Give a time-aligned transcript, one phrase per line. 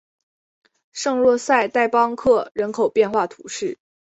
[0.93, 3.77] 圣若塞代邦克人口变化图示